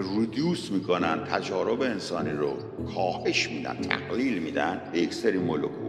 ردیوس 0.00 0.70
میکنن 0.70 1.24
تجارب 1.24 1.82
انسانی 1.82 2.30
رو 2.30 2.56
کاهش 2.94 3.50
میدن 3.50 3.74
تقلیل 3.74 4.42
میدن 4.42 4.80
به 4.92 4.98
یک 4.98 5.14
سری 5.14 5.38
مولکول 5.38 5.86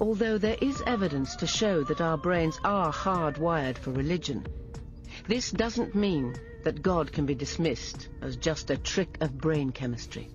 Although 0.00 0.36
there 0.36 0.58
is 0.60 0.82
evidence 0.86 1.36
to 1.36 1.46
show 1.46 1.84
that 1.84 2.00
our 2.00 2.18
brains 2.18 2.58
are 2.64 2.92
hardwired 2.92 3.78
for 3.78 3.92
religion, 3.92 4.44
this 5.28 5.52
doesn't 5.52 5.94
mean 5.94 6.34
that 6.64 6.82
God 6.82 7.12
can 7.12 7.24
be 7.24 7.36
dismissed 7.36 8.08
as 8.20 8.36
just 8.36 8.70
a 8.70 8.76
trick 8.76 9.16
of 9.20 9.38
brain 9.38 9.70
chemistry. 9.70 10.28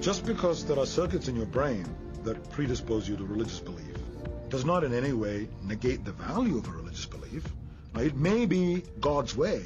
Just 0.00 0.24
because 0.26 0.64
there 0.64 0.78
are 0.78 0.86
circuits 0.86 1.28
in 1.28 1.36
your 1.36 1.46
brain 1.46 1.84
that 2.23 2.49
predispose 2.51 3.07
you 3.07 3.15
to 3.17 3.25
religious 3.25 3.59
belief 3.59 3.95
does 4.49 4.65
not 4.65 4.83
in 4.83 4.93
any 4.93 5.13
way 5.13 5.47
negate 5.63 6.05
the 6.05 6.11
value 6.11 6.57
of 6.57 6.67
a 6.67 6.71
religious 6.71 7.05
belief. 7.05 7.43
It 7.95 8.15
may 8.15 8.45
be 8.45 8.83
God's 8.99 9.35
way 9.35 9.61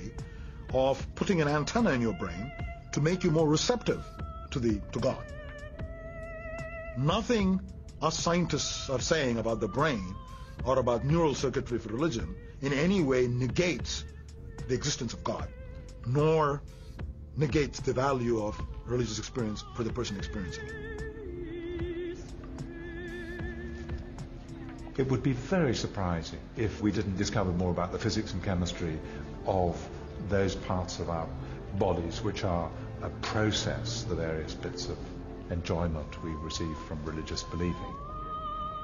of 0.74 1.06
putting 1.16 1.42
an 1.42 1.48
antenna 1.48 1.92
in 1.92 2.02
your 2.02 2.14
brain 2.14 2.52
to 2.94 3.02
make 3.02 3.24
you 3.24 3.32
more 3.32 3.48
receptive 3.48 4.04
to 4.52 4.60
the 4.60 4.80
to 4.94 5.00
God. 5.00 5.24
Nothing 6.98 7.62
us 8.02 8.18
scientists 8.18 8.90
are 8.90 9.00
saying 9.00 9.38
about 9.38 9.60
the 9.60 9.68
brain 9.68 10.16
or 10.64 10.80
about 10.80 11.06
neural 11.06 11.36
circuitry 11.36 11.78
for 11.80 11.90
religion 11.90 12.36
in 12.62 12.74
any 12.74 13.02
way 13.02 13.28
negates 13.28 14.06
the 14.68 14.74
existence 14.74 15.14
of 15.14 15.24
God, 15.24 15.48
nor 16.06 16.62
negates 17.38 17.80
the 17.80 17.94
value 17.94 18.44
of 18.44 18.60
religious 18.86 19.20
experience 19.20 19.64
for 19.76 19.84
the 19.84 19.92
person 19.92 20.18
experiencing 20.18 20.68
it. 20.68 21.01
It 24.98 25.10
would 25.10 25.24
be 25.24 25.34
very 25.34 25.74
surprising 25.74 26.40
if 26.58 26.82
we 26.82 26.92
didn't 26.92 27.18
discover 27.18 27.52
more 27.52 27.72
about 27.72 27.92
the 27.92 28.00
physics 28.00 28.34
and 28.34 28.44
chemistry 28.44 29.00
of 29.46 29.88
those 30.30 30.56
parts 30.56 31.00
of 31.00 31.10
our 31.10 31.28
bodies 31.76 32.22
which 32.22 32.44
are 32.44 32.70
a 33.02 33.10
process 33.22 34.04
the 34.04 34.16
various 34.16 34.54
bits 34.54 34.90
of 34.90 34.98
enjoyment 35.50 36.24
we 36.24 36.32
receive 36.32 36.78
from 36.88 37.04
religious 37.06 37.44
believing. 37.44 37.96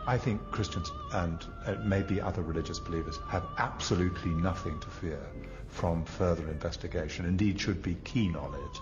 I 0.08 0.18
think 0.18 0.40
Christians 0.52 0.92
and 1.12 1.46
uh, 1.66 1.76
maybe 1.84 2.22
other 2.22 2.42
religious 2.42 2.80
believers 2.80 3.20
have 3.28 3.44
absolutely 3.58 4.32
nothing 4.32 4.80
to 4.80 4.88
fear 4.88 5.20
from 5.68 6.06
further 6.06 6.48
investigation, 6.48 7.26
indeed 7.26 7.60
should 7.60 7.84
be 7.84 7.96
keen 8.06 8.36
on 8.36 8.54
it, 8.54 8.80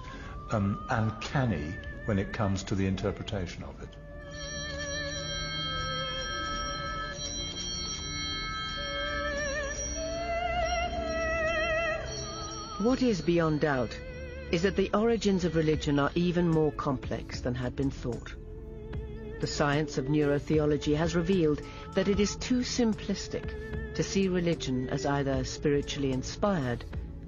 um, 0.51 0.83
and 0.89 1.19
canny 1.21 1.73
when 2.05 2.19
it 2.19 2.31
comes 2.31 2.61
to 2.63 2.75
the 2.75 2.85
interpretation 2.85 3.63
of 3.63 3.81
it. 3.81 3.89
What 12.79 13.01
is 13.01 13.21
beyond 13.21 13.61
doubt 13.61 13.97
is 14.51 14.63
that 14.63 14.75
the 14.75 14.89
origins 14.93 15.45
of 15.45 15.55
religion 15.55 15.97
are 15.97 16.11
even 16.13 16.49
more 16.49 16.73
complex 16.73 17.39
than 17.39 17.55
had 17.55 17.73
been 17.73 17.89
thought. 17.89 18.35
The 19.39 19.47
science 19.47 19.97
of 19.97 20.07
neurotheology 20.07 20.93
has 20.97 21.15
revealed 21.15 21.61
that 21.93 22.09
it 22.09 22.19
is 22.19 22.35
too 22.35 22.59
simplistic 22.59 23.95
to 23.95 24.03
see 24.03 24.27
religion 24.27 24.89
as 24.89 25.05
either 25.05 25.45
spiritually 25.45 26.11
inspired 26.11 26.83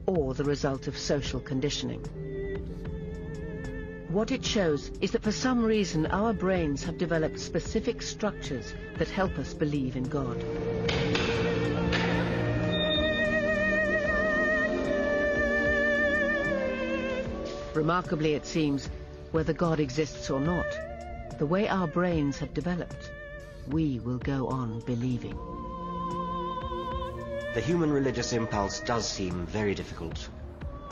or 0.06 0.34
the 0.34 0.44
result 0.44 0.88
of 0.88 0.98
social 0.98 1.40
conditioning. 1.40 2.02
What 4.10 4.32
it 4.32 4.44
shows 4.44 4.92
is 5.00 5.12
that 5.12 5.24
for 5.24 5.32
some 5.32 5.64
reason 5.64 6.08
our 6.08 6.34
brains 6.34 6.84
have 6.84 6.98
developed 6.98 7.40
specific 7.40 8.02
structures 8.02 8.74
that 8.98 9.10
help 9.10 9.38
us 9.38 9.54
believe 9.54 9.96
in 9.96 10.04
God. 10.04 10.44
Remarkably, 17.78 18.34
it 18.34 18.44
seems, 18.44 18.90
whether 19.30 19.54
God 19.54 19.80
exists 19.80 20.32
or 20.32 20.40
not, 20.40 20.66
the 21.38 21.46
way 21.46 21.68
our 21.68 21.86
brains 21.86 22.40
have 22.40 22.52
developed, 22.56 23.12
we 23.68 24.00
will 24.00 24.18
go 24.18 24.48
on 24.48 24.80
believing. 24.80 25.38
The 27.54 27.62
human 27.62 27.92
religious 27.92 28.34
impulse 28.34 28.80
does 28.80 29.08
seem 29.08 29.46
very 29.46 29.76
difficult 29.76 30.28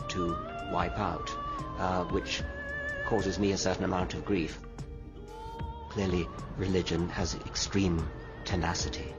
to 0.10 0.38
wipe 0.72 1.00
out, 1.00 1.28
uh, 1.80 2.04
which 2.04 2.44
causes 3.08 3.40
me 3.40 3.54
a 3.54 3.58
certain 3.58 3.86
amount 3.86 4.14
of 4.14 4.24
grief. 4.24 4.60
Clearly, 5.90 6.28
religion 6.56 7.10
has 7.10 7.34
extreme 7.48 8.08
tenacity. 8.44 9.12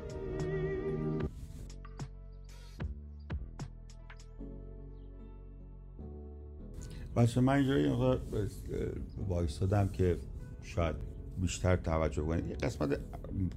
بچه 7.16 7.41
من 7.41 7.53
اینجا 7.53 7.78
یه 7.78 7.93
مقدار 7.93 8.21
وایستادم 9.28 9.88
که 9.88 10.19
شاید 10.62 10.97
بیشتر 11.38 11.77
توجه 11.77 12.22
کنید. 12.22 12.47
یه 12.47 12.56
قسمت 12.56 13.00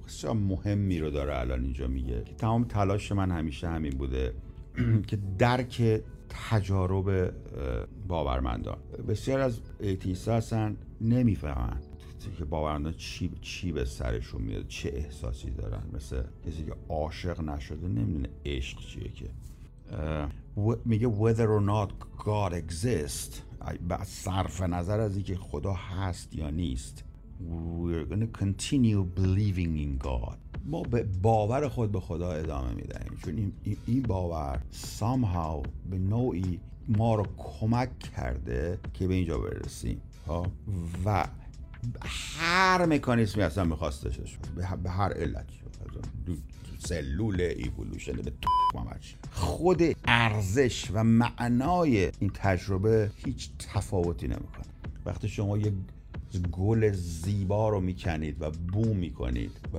بسیار 0.06 0.34
مهمی 0.34 1.00
رو 1.00 1.10
داره 1.10 1.38
الان 1.38 1.62
اینجا 1.64 1.86
میگه. 1.86 2.22
که 2.24 2.34
تمام 2.34 2.64
تلاش 2.64 3.12
من 3.12 3.30
همیشه 3.30 3.68
همین 3.68 3.92
بوده 3.92 4.34
که 5.08 5.18
درک 5.38 6.02
تجارب 6.28 7.32
باورمندان. 8.08 8.78
بسیار 9.08 9.40
از 9.40 9.60
ایتیست 9.80 10.28
هستن 10.28 10.76
نمی‌فهمن 11.00 11.80
که 12.38 12.44
باورمندان 12.44 12.92
چی, 12.92 13.30
چی 13.40 13.72
به 13.72 13.84
سرشون 13.84 14.42
میاد 14.42 14.66
چه 14.68 14.88
احساسی 14.94 15.50
دارن. 15.50 15.82
مثل 15.92 16.22
کسی 16.46 16.64
که 16.64 16.74
عاشق 16.88 17.40
نشده 17.40 17.88
نمی‌دونه 17.88 18.28
عشق 18.46 18.78
چیه 18.78 19.08
که. 19.12 19.30
میگه 20.84 21.08
whether 21.08 21.48
or 21.48 21.62
not 21.70 21.90
God 22.24 22.52
exists 22.52 23.49
صرف 24.04 24.60
نظر 24.60 25.00
از 25.00 25.16
اینکه 25.16 25.36
خدا 25.36 25.72
هست 25.72 26.34
یا 26.34 26.50
نیست. 26.50 27.04
We're 27.40 28.06
to 28.12 28.38
continue 28.42 29.02
believing 29.20 29.74
in 29.84 30.06
God. 30.06 30.36
ما 30.64 30.82
به 30.82 31.02
باور 31.22 31.68
خود 31.68 31.92
به 31.92 32.00
خدا 32.00 32.32
ادامه 32.32 32.72
می‌دهیم. 32.72 33.18
چون 33.24 33.52
این, 33.86 34.02
باور 34.02 34.62
somehow 34.98 35.68
به 35.90 35.98
نوعی 35.98 36.60
ما 36.88 37.14
رو 37.14 37.26
کمک 37.36 37.98
کرده 37.98 38.78
که 38.94 39.08
به 39.08 39.14
اینجا 39.14 39.38
برسیم. 39.38 40.00
و 41.04 41.26
هر 42.38 42.86
مکانیزمی 42.86 43.42
اصلا 43.42 43.64
میخواستش 43.64 44.38
به 44.82 44.90
هر 44.90 45.12
علتی 45.12 45.60
سلول 46.82 47.40
ایولوشن 47.40 48.12
به 48.12 48.32
خود 49.32 49.82
ارزش 50.04 50.90
و 50.92 51.04
معنای 51.04 52.10
این 52.18 52.30
تجربه 52.34 53.10
هیچ 53.16 53.50
تفاوتی 53.58 54.28
نمی‌کنه. 54.28 54.66
وقتی 55.06 55.28
شما 55.28 55.58
یه 55.58 55.72
گل 56.52 56.92
زیبا 56.92 57.68
رو 57.68 57.80
می‌کنید 57.80 58.36
و 58.42 58.50
بو 58.50 58.94
می‌کنید 58.94 59.50
و, 59.72 59.78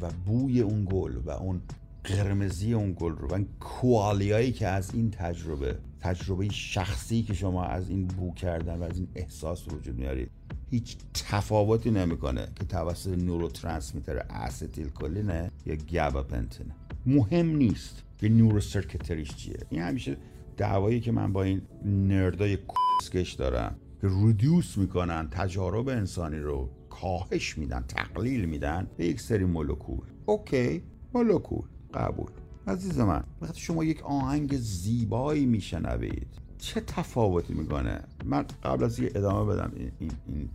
و 0.00 0.10
بوی 0.26 0.60
اون 0.60 0.86
گل 0.90 1.16
و 1.16 1.30
اون 1.30 1.60
قرمزی 2.04 2.72
اون 2.72 2.96
گل 3.00 3.12
رو 3.12 3.28
و 3.28 3.44
qualia 3.60 4.29
یی 4.29 4.52
که 4.52 4.66
از 4.66 4.94
این 4.94 5.10
تجربه 5.10 5.78
تجربه 6.00 6.48
شخصی 6.48 7.22
که 7.22 7.34
شما 7.34 7.64
از 7.64 7.90
این 7.90 8.06
بو 8.06 8.34
کردن 8.34 8.78
و 8.78 8.82
از 8.82 8.98
این 8.98 9.08
احساس 9.14 9.68
رو 9.68 9.78
وجود 9.78 9.98
میارید 9.98 10.30
هیچ 10.70 10.96
تفاوتی 11.14 11.90
نمی‌کنه 11.90 12.48
که 12.56 12.64
توسط 12.64 13.18
neurotransmitter 13.18 14.18
acetylcholine 14.30 14.88
ه 14.88 15.50
یا 15.66 15.76
gabapentin 15.92 16.66
ه 16.66 16.74
مهم 17.06 17.46
نیست 17.46 18.02
که 18.18 18.28
نورو 18.28 18.60
سرکتریش 18.60 19.34
چیه. 19.34 19.58
این 19.70 19.82
همیشه 19.82 20.16
دعوایی 20.56 21.00
که 21.00 21.12
من 21.12 21.32
با 21.32 21.42
این 21.42 21.62
نردای 21.84 22.58
کسکش 23.00 23.32
دارم 23.32 23.76
که 24.00 24.08
ردیوس 24.10 24.78
می‌کنن 24.78 25.28
تجارب 25.30 25.88
انسانی 25.88 26.38
رو 26.38 26.70
کاهش 26.90 27.58
میدن 27.58 27.84
تقلیل 27.88 28.44
میدن 28.44 28.90
به 28.96 29.06
یک 29.06 29.20
سری 29.20 29.44
مولکول. 29.44 30.06
اوکی 30.26 30.82
مولکول. 31.14 31.64
قبول. 31.94 32.30
عزیز 32.66 32.98
من 32.98 33.24
وقتی 33.40 33.60
شما 33.60 33.84
یک 33.84 34.02
آهنگ 34.02 34.56
زیبایی 34.56 35.46
میشنوید 35.46 36.45
چه 36.58 36.80
تفاوتی 36.80 37.54
می‌کنه؟ 37.54 38.00
من 38.24 38.46
قبل 38.64 38.84
از 38.84 38.98
یه 38.98 39.10
ادامه 39.14 39.52
بدم 39.52 39.72
این, 39.76 39.92
این, 39.98 40.12
این 40.26 40.48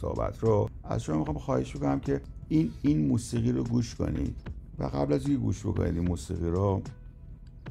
صحبت 0.00 0.38
رو 0.38 0.70
از 0.84 1.02
شما 1.02 1.18
می‌خوام 1.18 1.38
خواهش 1.38 1.76
بکنم 1.76 2.00
که 2.00 2.20
این 2.48 2.70
این 2.82 3.06
موسیقی 3.06 3.52
رو 3.52 3.64
گوش 3.64 3.94
کنید. 3.94 4.36
و 4.78 4.84
قبل 4.84 5.12
از 5.12 5.26
اینکه 5.26 5.42
گوش 5.42 5.60
بکنید 5.60 5.94
این 5.94 6.08
موسیقی 6.08 6.48
رو 6.48 6.82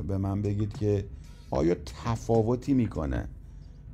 به 0.08 0.18
من 0.18 0.42
بگید 0.42 0.74
که 0.78 1.06
آیا 1.50 1.76
تفاوتی 2.04 2.74
می‌کنه 2.74 3.28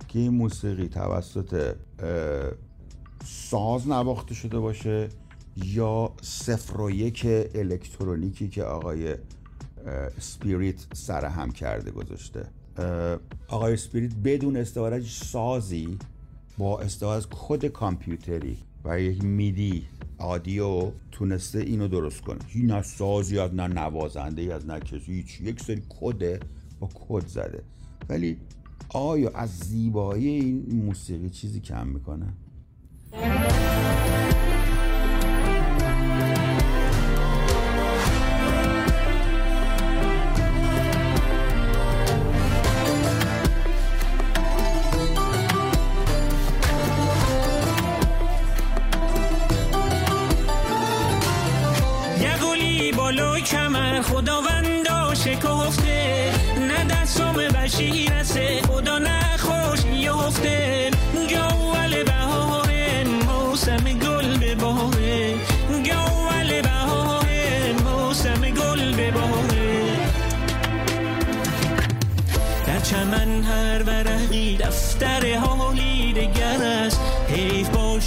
که 0.07 0.19
این 0.19 0.33
موسیقی 0.33 0.87
توسط 0.87 1.75
ساز 3.25 3.87
نواخته 3.87 4.33
شده 4.33 4.59
باشه 4.59 5.09
یا 5.55 6.11
صفر 6.21 6.81
و 6.81 6.91
یک 6.91 7.25
الکترونیکی 7.55 8.47
که 8.49 8.63
آقای 8.63 9.15
سپیریت 10.19 10.85
سرهم 10.93 11.51
کرده 11.51 11.91
گذاشته؟ 11.91 12.47
آقای 13.47 13.77
سپیریت 13.77 14.15
بدون 14.15 14.57
استفاده 14.57 14.95
از 14.95 15.05
سازی 15.05 15.97
با 16.57 16.79
استفاده 16.79 17.17
از 17.17 17.27
کد 17.29 17.65
کامپیوتری 17.65 18.57
و 18.85 19.01
یک 19.01 19.23
میدی 19.23 19.87
عادی 20.19 20.59
و 20.59 20.91
تونسته 21.11 21.59
اینو 21.59 21.87
درست 21.87 22.21
کنه. 22.21 22.39
هی 22.47 22.63
نه 22.63 22.81
سازی 22.81 23.39
از 23.39 23.53
نه 23.53 23.67
نوازنده 23.67 24.53
از 24.55 24.65
نه 24.65 24.79
کسی 24.79 25.13
هیچ. 25.13 25.41
یک 25.41 25.61
سری 25.61 25.81
کده 26.01 26.39
با 26.79 26.89
کد 27.07 27.27
زده. 27.27 27.63
ولی 28.09 28.37
آیا 28.89 29.29
از 29.29 29.49
زیبایی 29.49 30.27
این 30.27 30.83
موسیقی 30.85 31.29
چیزی 31.29 31.59
کم 31.59 31.87
می‌کنه؟ 31.87 32.33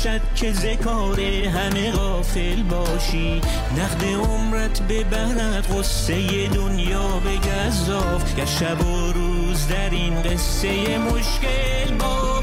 باشد 0.05 0.20
که 0.35 0.52
ذکار 0.52 1.20
همه 1.20 1.93
غافل 1.93 2.62
باشی. 2.62 3.41
نقد 3.79 4.05
عمرت 4.05 4.82
ببرد 4.82 5.67
غصه 5.73 6.49
دنیا 6.49 7.20
به 7.25 7.37
گذاف 7.37 8.35
گر 8.35 8.44
شب 8.44 8.87
و 8.87 9.12
روز 9.12 9.69
در 9.69 9.91
این 9.91 10.23
قصه 10.23 10.99
مشکل 10.99 11.94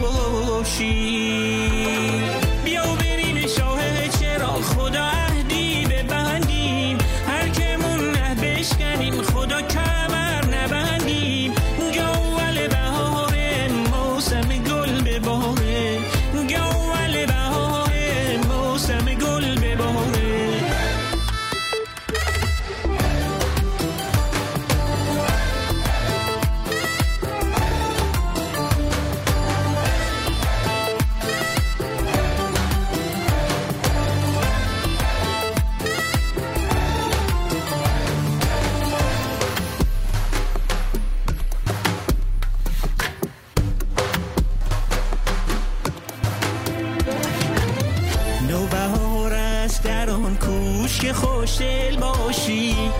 باشی. 0.02 1.18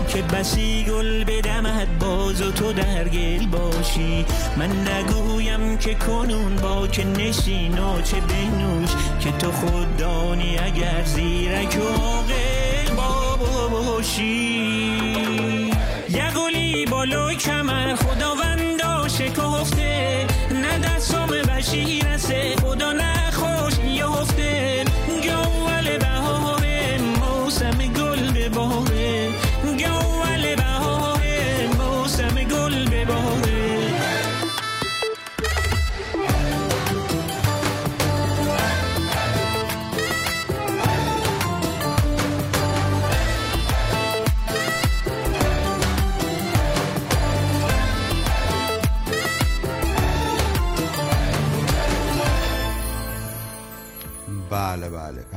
که 0.08 0.22
بسی 0.22 0.84
گل 0.84 1.24
بدمد 1.24 1.98
باز 1.98 2.42
و 2.42 2.50
تو 2.50 2.72
در 2.72 3.08
گل 3.08 3.46
باشی. 3.46 4.26
من 4.56 4.88
نگویم 4.88 5.78
که 5.78 5.94
کنون 5.94 6.56
با 6.56 6.86
که 6.86 7.04
نشین 7.04 7.78
و 7.78 8.02
چه 8.02 8.16
بنوش 8.20 8.90
که 9.20 9.32
تو 9.32 9.52
خود 9.52 9.96
دانی 9.96 10.58
اگر 10.58 11.04
زیرک 11.04 11.78
و 11.80 12.02
عاقل 12.02 12.94
باشی. 13.70 14.48
یقولی 16.10 16.86
بالای 16.86 17.36
کمر 17.36 17.94
خداوندا 17.94 19.08
شکفته 19.08 19.77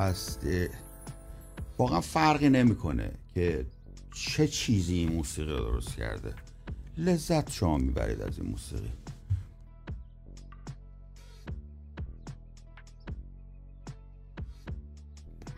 پس 0.01 0.37
واقعا 1.77 2.01
فرقی 2.01 2.49
نمی‌کنه 2.49 3.11
که 3.33 3.65
چه 4.13 4.47
چیزی 4.47 4.95
این 4.95 5.11
موسیقی 5.13 5.51
رو 5.51 5.57
درست 5.57 5.95
کرده. 5.95 6.33
لذت 6.97 7.51
شما 7.51 7.77
می‌برید 7.77 8.21
از 8.21 8.39
این 8.39 8.49
موسیقی. 8.49 8.91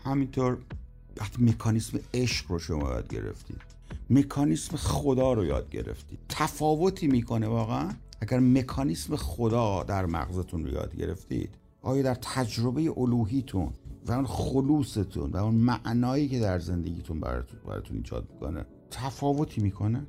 همینطور 0.04 0.58
وقتی 1.16 1.42
مکانیسم 1.44 1.98
عشق 2.14 2.50
رو 2.50 2.58
شما 2.58 2.88
یاد 2.88 3.08
گرفتید. 3.08 3.60
مکانیسم 4.10 4.76
خدا 4.76 5.32
رو 5.32 5.44
یاد 5.44 5.70
گرفتید. 5.70 6.18
تفاوتی 6.28 7.06
می‌کنه 7.06 7.46
واقعا. 7.46 7.90
اگر 8.20 8.38
مکانیسم 8.38 9.16
خدا 9.16 9.82
در 9.82 10.06
مغزتون 10.06 10.64
رو 10.64 10.72
یاد 10.72 10.96
گرفتید 10.96 11.54
آیا 11.82 12.02
در 12.02 12.14
تجربه 12.14 12.92
الوهیتون 12.96 13.72
و 14.06 14.12
اون 14.12 14.26
خلوصتون 14.26 15.30
و 15.30 15.36
اون 15.36 15.54
معنایی 15.54 16.28
که 16.28 16.40
در 16.40 16.58
زندگیتون 16.58 17.20
براتون, 17.20 17.58
براتون 17.66 17.96
ایجاد 17.96 18.28
می‌کنه 18.32 18.64
تفاوتی 18.90 19.60
می‌کنه؟ 19.60 20.06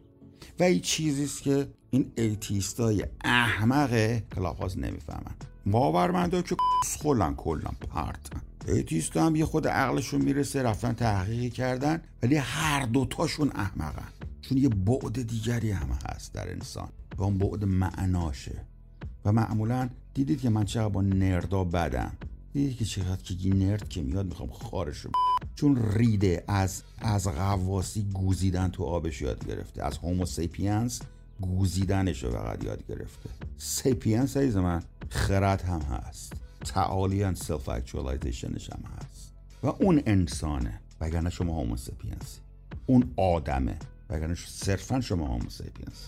و 0.60 0.64
این 0.64 0.80
چیزی 0.82 1.24
است 1.24 1.44
که 1.44 1.68
این 1.90 2.12
atheist 2.18 2.95
ای 2.95 3.06
احمق 3.24 4.22
کلاپاس 4.36 4.78
نمی‌فهمن. 4.78 5.36
باورمنده 5.66 6.42
که 6.42 6.56
خلن 7.00 7.36
کلا 7.36 7.70
پرتن 7.90 8.42
atheist 8.68 9.18
هم 9.18 9.36
یه 9.36 9.46
خود 9.46 9.68
عقلشون 9.68 10.22
می‌رسه 10.22 10.64
رفتن 10.64 10.94
تحقیق 10.94 11.54
کردن 11.54 12.02
ولی 12.24 12.36
هر 12.36 12.86
دوتاشون 12.86 13.52
احمقن. 13.56 14.08
چون 14.42 14.58
یه 14.58 14.70
بعد 14.70 15.28
دیگری 15.28 15.72
هم 15.72 15.90
هست 16.06 16.34
در 16.34 16.52
انسان 16.52 16.90
و 17.18 17.24
اون 17.24 17.38
بعد 17.38 17.66
معناشه. 17.66 18.66
و 19.26 19.32
معمولا 19.32 19.90
دیدید 20.14 20.42
که 20.42 20.50
من 20.50 20.64
چقدر 20.64 20.90
با 20.90 21.02
نردا 21.02 21.64
بدم. 21.64 22.12
که 22.56 22.86
چقدر 22.86 23.24
که 23.24 23.54
نرد 23.54 23.90
که 23.90 24.02
میاد 24.02 24.26
می‌خوام 24.26 24.50
خارش 24.50 25.08
چون 25.56 25.92
ریده 25.94 26.44
از 26.48 26.84
از 26.98 27.28
غواسی 27.28 28.04
گوزیدن 28.14 28.68
تو 28.68 28.84
آبش 28.84 29.22
یاد 29.22 29.48
گرفته. 29.48 29.84
از 29.84 29.98
هومو 29.98 30.26
سیپینس 30.26 31.02
گوزیدنش 31.42 32.24
رو 32.24 32.32
فقط 32.32 32.64
یاد 32.64 32.88
گرفته. 32.88 33.30
سیپینس 33.58 34.38
عزیز 34.38 34.58
من 34.58 34.84
خرد 35.10 35.62
هم 35.62 35.82
هست. 35.82 36.34
تعالی 36.66 37.36
سلف 37.36 37.70
اکچوالایزیشنش 37.70 38.70
هم 38.70 38.84
هست. 38.98 39.34
و 39.64 39.68
اون 39.68 40.02
انسانه 40.06 40.80
وگرنه 41.02 41.30
شما 41.30 41.54
هومو 41.54 41.78
سیپینسی 41.78 42.40
اون 42.86 43.14
آدمه 43.18 43.78
وگرنه 44.10 44.36
صرفا 44.36 45.02
شما 45.02 45.28
هومو 45.28 45.50
سیپینسی 45.50 46.08